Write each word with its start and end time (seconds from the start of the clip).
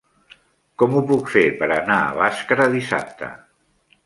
Com 0.83 0.95
ho 0.99 1.03
puc 1.11 1.29
fer 1.33 1.43
per 1.59 1.67
anar 1.75 1.99
a 2.07 2.17
Bàscara 2.23 2.69
dissabte? 2.79 3.31